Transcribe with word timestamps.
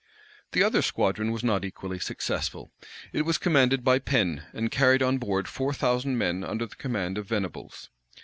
The 0.53 0.63
other 0.63 0.81
squadron 0.81 1.31
was 1.31 1.43
not 1.43 1.63
equally 1.63 1.99
successful. 1.99 2.71
It 3.13 3.21
was 3.21 3.37
commanded 3.37 3.83
by 3.83 3.99
Pen, 3.99 4.47
and 4.51 4.71
carried 4.71 5.03
on 5.03 5.19
board 5.19 5.47
four 5.47 5.73
thousand 5.75 6.17
men 6.17 6.43
under 6.43 6.65
the 6.65 6.75
command 6.75 7.19
of 7.19 7.27
Venables. 7.27 7.91